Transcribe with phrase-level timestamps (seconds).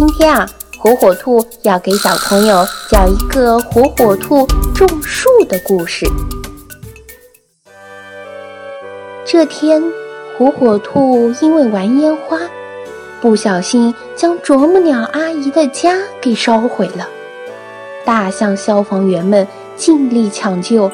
[0.00, 6.06] 今天啊，火火兔要给小朋友讲一个火火兔种树的故事。
[9.26, 9.82] 这天，
[10.38, 12.38] 火火兔因为玩烟花，
[13.20, 17.06] 不小心将啄木鸟阿姨的家给烧毁了。
[18.02, 20.90] 大象消防员们尽力抢救，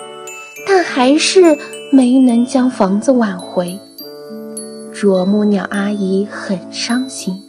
[0.67, 1.57] 但还是
[1.93, 3.79] 没能将房子挽回。
[4.93, 7.46] 啄木鸟阿姨很伤心，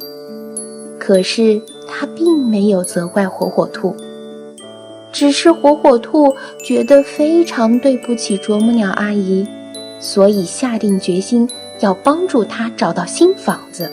[1.08, 3.96] 可是他并没有责怪火火兔，
[5.10, 9.48] 只是火火兔觉得非常对不起啄木鸟阿姨，
[10.02, 13.90] 所以下定决心要帮助她找到新房子。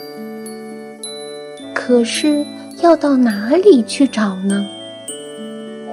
[1.73, 2.45] 可是
[2.81, 4.67] 要到哪里去找呢？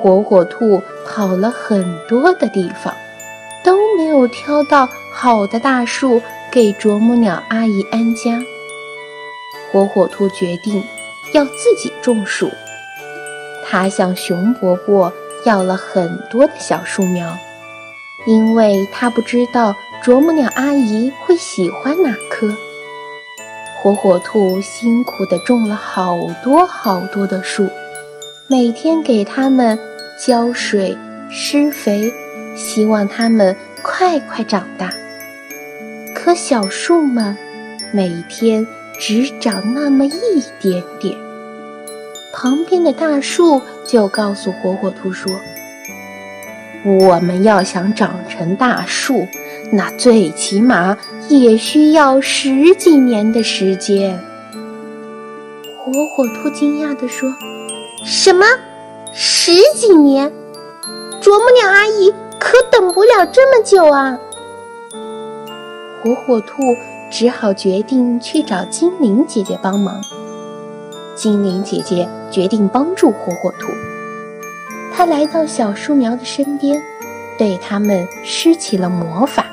[0.03, 2.93] 火火兔跑了很多的地方，
[3.65, 6.21] 都没有挑到好的大树。
[6.51, 8.43] 给啄木鸟阿姨安家，
[9.71, 10.83] 火火兔决定
[11.33, 12.51] 要自己种树。
[13.65, 15.13] 他向熊伯伯
[15.45, 17.37] 要了很多的小树苗，
[18.27, 22.55] 因为他不知道啄木鸟阿姨会喜欢哪棵。
[23.81, 27.69] 火火兔辛苦地种了好多好多的树，
[28.47, 29.77] 每天给它们
[30.25, 30.97] 浇水、
[31.31, 32.13] 施肥，
[32.55, 34.93] 希望它们快快长大。
[36.15, 37.37] 可小树们
[37.91, 38.65] 每天
[39.05, 40.11] 只长那么一
[40.61, 41.19] 点点，
[42.33, 45.29] 旁边的大树就告诉火火兔说
[46.87, 49.27] ：“我们要想长成大树，
[49.73, 50.97] 那最起码
[51.29, 54.17] 也需要十几年的时间。”
[55.85, 57.29] 火火兔惊讶地说
[58.07, 58.47] ：“什么？
[59.13, 60.33] 十几年？
[61.21, 64.17] 啄木鸟阿姨可等不了这么久啊！”
[66.05, 66.63] 火火兔
[67.13, 70.01] 只好决定去找精灵姐姐帮忙。
[71.15, 73.71] 精灵姐姐决定帮助火火兔。
[74.95, 76.81] 她来到小树苗的身边，
[77.37, 79.45] 对它们施起了魔法。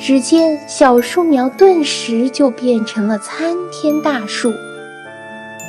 [0.00, 4.50] 只见小树苗顿时就变成了参天大树。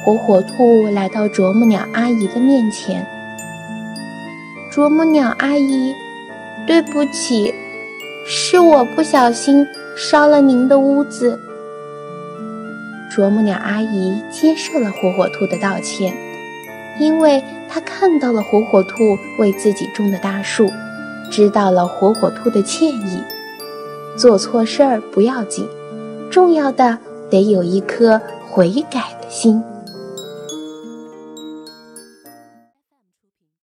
[0.05, 3.05] 火火兔来到啄木鸟阿姨的面前
[4.71, 5.93] ：“啄木鸟阿姨，
[6.65, 7.53] 对不起。”
[8.31, 9.65] 是我不小心
[10.01, 11.37] 烧了您的屋子。
[13.11, 16.15] 啄木鸟阿姨接受了火火兔的道歉，
[16.97, 20.71] 因为她看到了火火兔为自己种的大树，
[21.29, 23.21] 知道了火火兔的歉意。
[24.15, 25.67] 做错事儿不要紧，
[26.31, 26.97] 重要的
[27.29, 29.61] 得有一颗悔改的心。